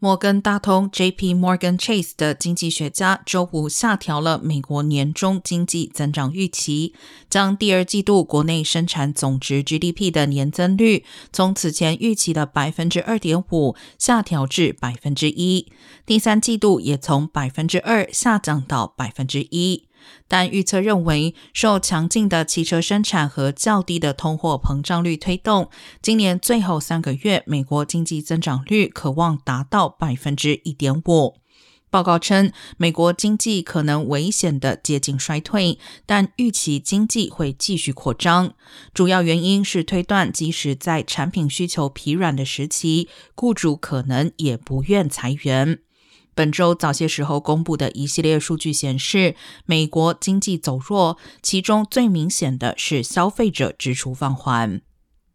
[0.00, 1.34] 摩根大通 （J.P.
[1.34, 6.94] Morgan Chase） 的经济学家周五下调了美国年中经济增长预期，
[7.28, 15.66] 将第二季度国内生产总值 （GDP） 的年增率从此前预期的百分之二点五下调至百分之一，
[16.06, 19.87] 第三季度也从百分之二下降到百分之一。
[20.26, 25.70] 但预测认为，受强劲的汽车生产和较低的通货膨胀率推动，
[26.02, 31.36] 今年最后三个月美国经济增长率可望达到百分之一点五。
[31.90, 38.52] 报告称，美国经济可能危险的接近衰退，但预期经济会继续扩张。
[38.92, 45.78] 主要原因是推断，即使在产品需求疲软的时期，雇主可能也不愿裁员。
[46.38, 49.34] 本周早些时候公布的一系列数据显示，
[49.66, 54.80] 美国经济走弱，其中最明显的是消费者支出放缓。